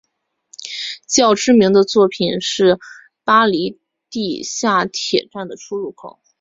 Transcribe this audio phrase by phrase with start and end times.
[1.05, 2.79] 较知名的作品是
[3.23, 6.19] 巴黎地下铁车站的出入口。